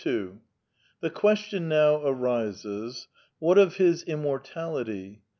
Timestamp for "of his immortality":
3.59-5.21